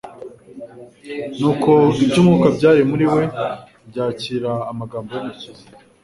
Nuko 1.39 1.71
iby'umwuka 2.03 2.47
byari 2.57 2.81
muri 2.91 3.05
we 3.13 3.23
byakira 3.89 4.51
amagambo 4.71 5.09
y'Umukiza. 5.13 5.63